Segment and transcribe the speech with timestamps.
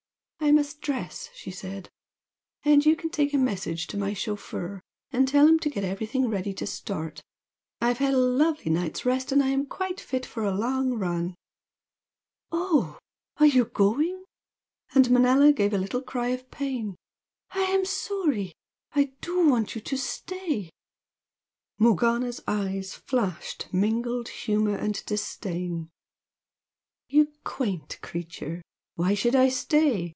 [0.43, 1.87] "I must dress;" she said
[2.63, 4.81] "And you can take a message to my chauffeur
[5.11, 7.21] and tell him to get everything ready to start.
[7.79, 11.35] I've had a lovely night's rest and am quite fit for a long run."
[12.51, 12.97] "Oh,
[13.37, 14.25] are you going?"
[14.93, 16.97] and Manella gave a little cry of pain
[17.51, 18.51] "I am sorry!
[18.93, 20.69] I do want you to stay!"
[21.77, 25.91] Morgana's eyes flashed mingled humour and disdain.
[27.07, 28.63] "You quaint creature!
[28.95, 30.09] Why should I stay?